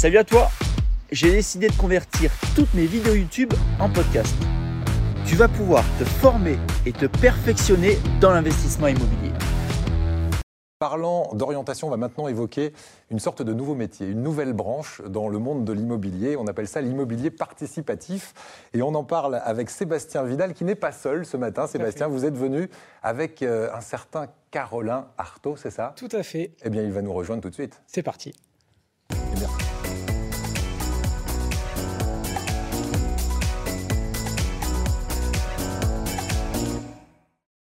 [0.00, 0.48] Salut à toi
[1.12, 4.34] J'ai décidé de convertir toutes mes vidéos YouTube en podcast.
[5.26, 9.30] Tu vas pouvoir te former et te perfectionner dans l'investissement immobilier.
[10.78, 12.72] Parlant d'orientation, on va maintenant évoquer
[13.10, 16.34] une sorte de nouveau métier, une nouvelle branche dans le monde de l'immobilier.
[16.34, 18.32] On appelle ça l'immobilier participatif.
[18.72, 21.66] Et on en parle avec Sébastien Vidal, qui n'est pas seul ce matin.
[21.66, 22.70] Sébastien, vous êtes venu
[23.02, 25.92] avec euh, un certain Carolin Artaud, c'est ça?
[25.96, 26.52] Tout à fait.
[26.64, 27.82] Eh bien, il va nous rejoindre tout de suite.
[27.86, 28.32] C'est parti.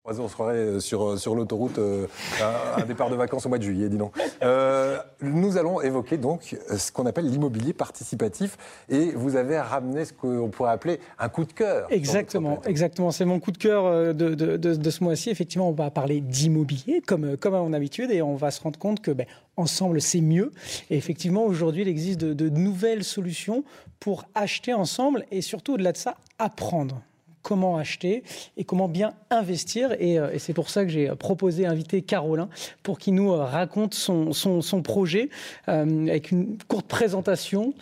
[0.10, 2.08] On se croirait sur, sur l'autoroute, euh,
[2.42, 4.14] un, un départ de vacances au mois de juillet, dis donc.
[4.42, 8.58] Euh, nous allons évoquer donc ce qu'on appelle l'immobilier participatif
[8.88, 11.88] et vous avez ramené ce qu'on pourrait appeler un coup de cœur.
[11.92, 13.12] Exactement, exactement.
[13.12, 15.30] C'est mon coup de cœur euh, de, de, de, de ce mois-ci.
[15.30, 18.80] Effectivement, on va parler d'immobilier comme, comme à mon habitude et on va se rendre
[18.80, 20.54] compte que ben, ensemble c'est mieux.
[20.90, 23.66] Et effectivement, aujourd'hui, il existe de, de nouvelles solutions
[24.00, 27.02] pour acheter ensemble et surtout au-delà de ça, apprendre
[27.48, 28.23] comment acheter
[28.58, 29.94] et comment bien investir.
[30.00, 32.50] Et, euh, et c'est pour ça que j'ai proposé, inviter Carolin
[32.84, 35.30] pour qu'il nous euh, raconte son, son, son projet
[35.70, 37.73] euh, avec une courte présentation.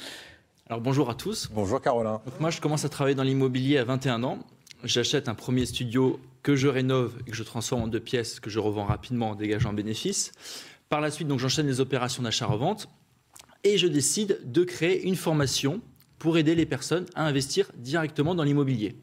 [0.70, 1.50] Alors bonjour à tous.
[1.52, 2.22] Bonjour Carolin.
[2.26, 4.38] Donc moi je commence à travailler dans l'immobilier à 21 ans.
[4.84, 8.52] J'achète un premier studio que je rénove et que je transforme en deux pièces que
[8.52, 10.32] je revends rapidement en dégageant un bénéfice.
[10.90, 12.88] Par la suite, donc j'enchaîne les opérations d'achat-revente
[13.64, 15.82] et je décide de créer une formation
[16.20, 18.96] pour aider les personnes à investir directement dans l'immobilier.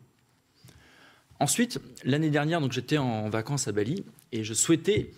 [1.43, 5.11] Ensuite, l'année dernière, donc j'étais en vacances à Bali et je souhaitais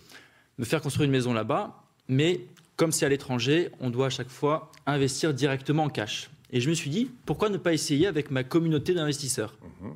[0.57, 2.41] me faire construire une maison là-bas, mais
[2.77, 6.31] comme c'est à l'étranger, on doit à chaque fois investir directement en cash.
[6.49, 9.55] Et je me suis dit, pourquoi ne pas essayer avec ma communauté d'investisseurs?
[9.81, 9.89] Mmh.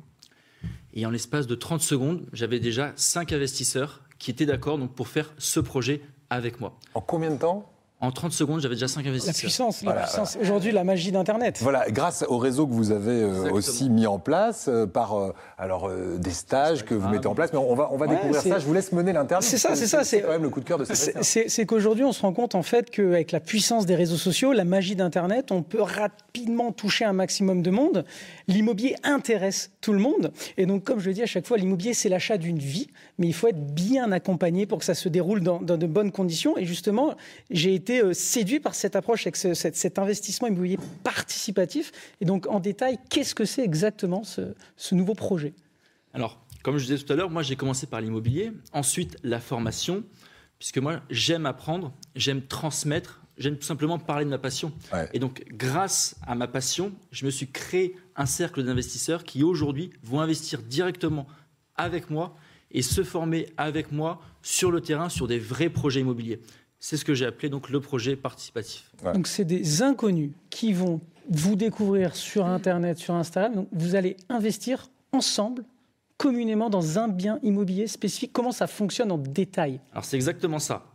[0.94, 5.08] Et en l'espace de 30 secondes, j'avais déjà 5 investisseurs qui étaient d'accord donc pour
[5.08, 6.00] faire ce projet
[6.30, 6.78] avec moi.
[6.94, 7.72] En combien de temps?
[8.02, 9.34] En 30 secondes, j'avais déjà 5 investisseurs.
[9.34, 10.32] La puissance, la voilà, puissance.
[10.32, 10.48] Voilà.
[10.48, 11.58] Aujourd'hui, la magie d'Internet.
[11.60, 15.34] Voilà, grâce au réseau que vous avez euh, aussi mis en place, euh, par euh,
[15.58, 17.52] alors, euh, des stages que vous mettez en place.
[17.52, 18.58] Mais on va, on va ouais, découvrir ça.
[18.58, 19.46] Je vous laisse mener l'internet.
[19.46, 20.02] C'est ça, c'est ça.
[20.04, 22.54] C'est quand même le coup de cœur de cette C'est qu'aujourd'hui, on se rend compte
[22.54, 27.04] en fait qu'avec la puissance des réseaux sociaux, la magie d'Internet, on peut rapidement toucher
[27.04, 28.06] un maximum de monde.
[28.48, 30.32] L'immobilier intéresse tout le monde.
[30.56, 32.88] Et donc, comme je le dis à chaque fois, l'immobilier, c'est l'achat d'une vie.
[33.18, 36.12] Mais il faut être bien accompagné pour que ça se déroule dans, dans de bonnes
[36.12, 36.56] conditions.
[36.56, 37.14] Et justement,
[37.50, 41.92] j'ai été séduit par cette approche, avec ce, cet, cet, investissement immobilier participatif.
[42.20, 45.54] Et donc, en détail, qu'est-ce que c'est exactement ce, ce, nouveau projet?
[46.14, 50.04] Alors, comme je disais tout à l'heure, moi, j'ai commencé par l'immobilier, ensuite la formation,
[50.58, 54.72] puisque moi, j'aime apprendre, j'aime transmettre, j'aime tout simplement parler de ma passion.
[54.92, 55.08] Ouais.
[55.12, 59.90] Et donc, grâce à ma passion, je me suis créé un cercle d'investisseurs qui, aujourd'hui,
[60.02, 61.26] vont investir directement
[61.76, 62.36] avec moi
[62.70, 66.40] et se former avec moi sur le terrain sur des vrais projets immobiliers.
[66.80, 68.90] C'est ce que j'ai appelé donc le projet participatif.
[69.04, 69.12] Ouais.
[69.12, 73.54] Donc c'est des inconnus qui vont vous découvrir sur Internet, sur Instagram.
[73.54, 75.64] Donc vous allez investir ensemble,
[76.16, 78.32] communément dans un bien immobilier spécifique.
[78.32, 79.80] Comment ça fonctionne en détail?
[79.92, 80.86] Alors c'est exactement ça.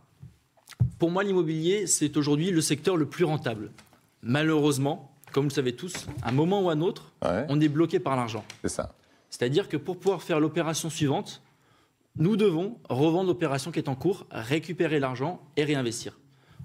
[0.98, 3.70] Pour moi, l'immobilier, c'est aujourd'hui le secteur le plus rentable.
[4.22, 7.46] Malheureusement, comme vous le savez tous, à un moment ou à un autre, ouais.
[7.48, 8.44] on est bloqué par l'argent.
[8.62, 8.94] C'est ça.
[9.30, 11.42] C'est-à-dire que pour pouvoir faire l'opération suivante,
[12.18, 16.18] nous devons revendre l'opération qui est en cours, récupérer l'argent et réinvestir.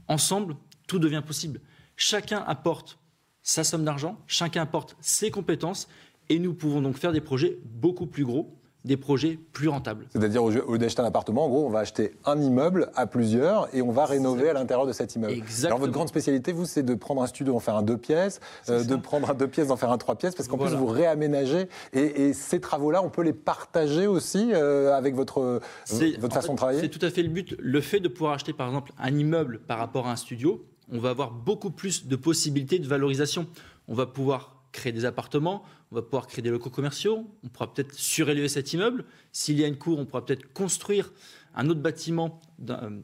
[0.08, 0.56] Ensemble,
[0.88, 1.62] tout devient possible.
[1.96, 3.00] Chacun apporte
[3.44, 5.88] sa somme d'argent, chacun apporte ses compétences
[6.30, 10.08] et nous pouvons donc faire des projets beaucoup plus gros des projets plus rentables.
[10.10, 13.74] C'est-à-dire, au lieu d'acheter un appartement, en gros, on va acheter un immeuble à plusieurs
[13.76, 15.34] et on va rénover à l'intérieur de cet immeuble.
[15.34, 15.68] Exactement.
[15.68, 18.40] Alors, votre grande spécialité, vous, c'est de prendre un studio, d'en faire un deux pièces,
[18.70, 20.72] euh, de prendre un deux pièces, d'en faire un trois pièces, parce qu'en voilà.
[20.76, 21.70] plus, vous réaménagez.
[21.94, 25.62] Et, et ces travaux-là, on peut les partager aussi euh, avec votre,
[26.20, 27.56] votre façon fait, de travailler C'est tout à fait le but.
[27.60, 30.98] Le fait de pouvoir acheter, par exemple, un immeuble par rapport à un studio, on
[30.98, 33.46] va avoir beaucoup plus de possibilités de valorisation.
[33.88, 37.74] On va pouvoir créer des appartements, on va pouvoir créer des locaux commerciaux, on pourra
[37.74, 39.06] peut-être surélever cet immeuble.
[39.32, 41.12] S'il y a une cour, on pourra peut-être construire
[41.54, 42.40] un autre bâtiment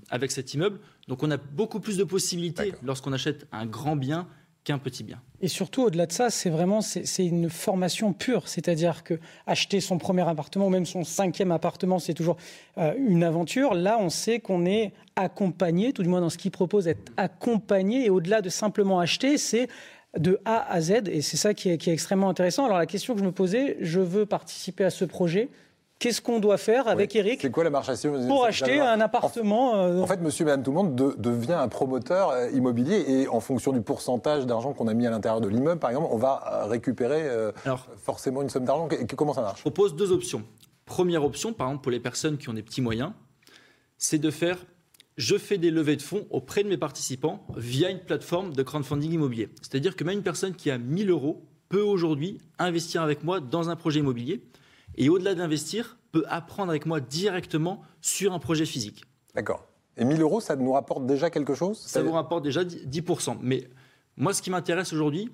[0.09, 0.79] avec cet immeuble.
[1.07, 4.27] Donc on a beaucoup plus de possibilités lorsqu'on achète un grand bien
[4.63, 5.21] qu'un petit bien.
[5.39, 8.47] Et surtout, au-delà de ça, c'est vraiment c'est une formation pure.
[8.47, 12.37] C'est-à-dire que acheter son premier appartement, ou même son cinquième appartement, c'est toujours
[12.77, 13.73] euh, une aventure.
[13.73, 18.05] Là, on sait qu'on est accompagné, tout du moins dans ce qu'il propose, être accompagné.
[18.05, 19.69] Et au-delà de simplement acheter, c'est
[20.17, 22.65] de A à Z, et c'est ça qui est, qui est, extrêmement intéressant.
[22.65, 25.49] Alors la question que je me posais, je veux participer à ce projet.
[25.99, 27.19] Qu'est-ce qu'on doit faire avec oui.
[27.19, 29.71] Eric C'est quoi la marche à suivre Pour acheter un appartement.
[29.71, 30.01] En, euh...
[30.01, 33.39] en, fait, monsieur, madame, tout le monde de, devient un promoteur euh, immobilier et en
[33.39, 36.65] fonction du pourcentage d'argent qu'on a mis à l'intérieur de l'immeuble, par exemple, on va
[36.69, 38.87] récupérer euh, Alors, forcément une somme d'argent.
[39.15, 39.57] Comment ça marche?
[39.57, 40.43] Je propose deux options.
[40.85, 43.11] Première option, par exemple, pour les personnes qui ont des petits moyens,
[43.97, 44.59] c'est de faire
[45.17, 49.11] je fais des levées de fonds auprès de mes participants via une plateforme de crowdfunding
[49.11, 49.49] immobilier.
[49.61, 53.69] C'est-à-dire que même une personne qui a 1000 euros peut aujourd'hui investir avec moi dans
[53.69, 54.41] un projet immobilier
[54.95, 59.03] et au-delà d'investir, peut apprendre avec moi directement sur un projet physique.
[59.35, 59.67] D'accord.
[59.97, 61.79] Et 1000 euros, ça nous rapporte déjà quelque chose?
[61.79, 63.37] Ça vous rapporte déjà 10%.
[63.41, 63.67] Mais
[64.15, 65.29] moi, ce qui m'intéresse aujourd'hui,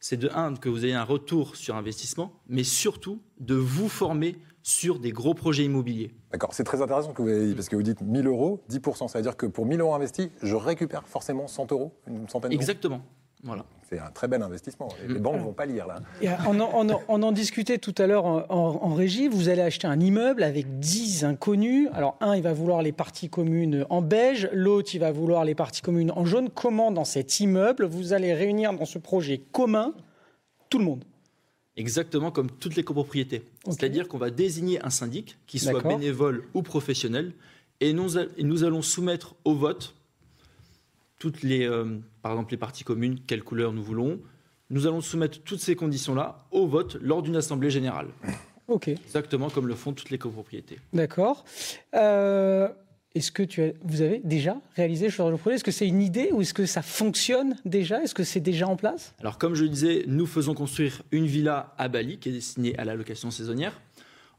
[0.00, 4.36] c'est de un, que vous ayez un retour sur investissement, mais surtout de vous former
[4.68, 6.10] sur des gros projets immobiliers.
[6.30, 9.08] D'accord, c'est très intéressant que vous avez dit, parce que vous dites 1000 euros, 10%,
[9.08, 12.50] ça veut dire que pour 1000 euros investis, je récupère forcément 100 euros, une centaine
[12.50, 13.00] d'euros Exactement.
[13.42, 13.64] Voilà.
[13.88, 14.88] C'est un très bel investissement.
[15.06, 15.22] Les mm.
[15.22, 16.00] banques ne vont pas lire là.
[16.46, 19.28] on, en, on, en, discutait tout à l'heure en, régie.
[19.28, 21.88] Vous allez acheter un immeuble avec 10 inconnus.
[21.94, 24.50] Alors, un, il va vouloir les parties communes en beige.
[24.52, 26.50] L'autre, il va vouloir les parties communes en jaune.
[26.50, 29.94] Comment, dans cet immeuble, vous allez réunir dans ce projet commun
[30.68, 31.04] tout le monde?
[31.78, 33.42] Exactement comme toutes les copropriétés.
[33.64, 37.32] C'est-à-dire qu'on va désigner un syndic, qui soit bénévole ou professionnel,
[37.80, 39.94] et nous, et nous allons soumettre au vote
[41.18, 44.20] toutes les, euh, par exemple les parties communes, quelle couleur nous voulons.
[44.70, 48.08] Nous allons soumettre toutes ces conditions-là au vote lors d'une assemblée générale.
[48.68, 48.88] Ok.
[48.88, 50.78] Exactement comme le font toutes les copropriétés.
[50.92, 51.44] D'accord.
[51.94, 52.68] Euh,
[53.14, 55.56] est-ce que tu vous avez déjà réalisé de projet?
[55.56, 58.02] Est-ce que c'est une idée ou est-ce que ça fonctionne déjà?
[58.02, 59.14] Est-ce que c'est déjà en place?
[59.20, 62.76] Alors comme je le disais, nous faisons construire une villa à Bali qui est destinée
[62.78, 63.80] à la location saisonnière.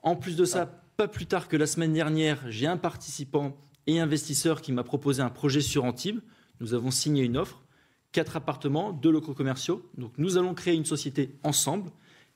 [0.04, 0.66] En plus de ça,
[0.98, 3.58] pas plus tard que la semaine dernière, j'ai un participant
[3.88, 6.20] et investisseur qui m'a proposé un projet sur Antibes.
[6.62, 7.64] Nous avons signé une offre,
[8.12, 9.90] quatre appartements, deux locaux commerciaux.
[9.98, 11.92] Donc nous allons créer une société ensemble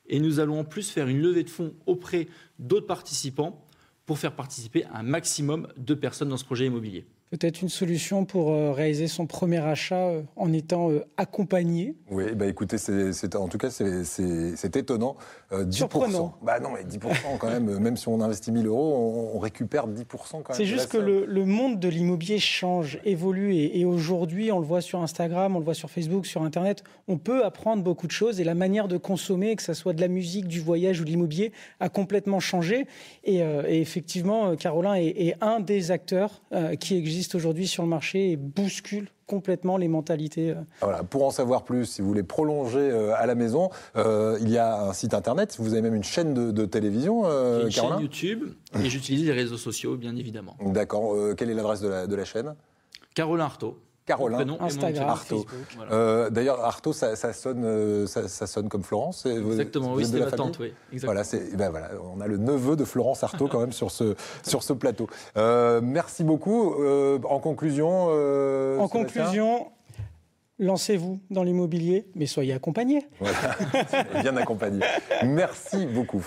[0.08, 2.26] et nous allons en plus faire une levée de fonds auprès
[2.58, 3.64] d'autres participants
[4.06, 8.52] pour faire participer un maximum de personnes dans ce projet immobilier peut-être une solution pour
[8.52, 11.96] euh, réaliser son premier achat euh, en étant euh, accompagné?
[12.10, 15.16] Oui, bah écoutez, c'est, en tout cas, c'est, étonnant.
[15.52, 15.72] 10%.
[15.72, 16.36] Surprenant.
[16.42, 20.04] Bah non, mais 10% quand même, même si on investit 1000 euros, on, récupère 10%
[20.06, 20.44] quand même.
[20.52, 23.54] C'est juste que le, monde de l'immobilier change, évolue.
[23.54, 26.82] Et, et, aujourd'hui, on le voit sur Instagram, on le voit sur Facebook, sur Internet,
[27.08, 28.40] on peut apprendre beaucoup de choses.
[28.40, 31.10] Et la manière de consommer, que ce soit de la musique, du voyage ou de
[31.10, 32.86] l'immobilier, a complètement changé.
[33.24, 36.42] Et, effectivement, Carolin est, est, un des acteurs
[36.80, 40.50] qui existent aujourd'hui sur le marché et bouscule complètement les mentalités.
[40.50, 40.56] Euh.
[40.82, 44.50] Voilà, pour en savoir plus, si vous voulez prolonger euh, à la maison, euh, il
[44.50, 48.52] y a un site internet, vous avez même une chaîne de, télévision, une chaîne YouTube,
[48.78, 50.56] et j'utilise les réseaux sociaux, bien évidemment.
[50.60, 52.54] D'accord, quelle est l'adresse de la, de la chaîne?
[53.14, 53.78] Carolin Artaud.
[54.06, 55.46] Carolin, Instagram, Artaud.
[55.90, 59.24] Euh, d'ailleurs, Artaud, ça, sonne, euh, ça, sonne comme Florence.
[59.24, 60.72] Exactement, oui, c'est ma tante, oui.
[61.02, 61.22] Voilà,
[61.54, 64.72] ben voilà, on a le neveu de Florence Artaud quand même sur ce, sur ce
[64.72, 65.08] plateau.
[65.36, 66.74] Euh, merci beaucoup.
[66.74, 68.08] en conclusion,
[68.80, 69.68] en conclusion,
[70.58, 73.06] lancez-vous dans l'immobilier, mais soyez accompagné.
[73.20, 73.56] Voilà,
[74.20, 74.84] bien accompagné.
[75.24, 76.24] Merci beaucoup,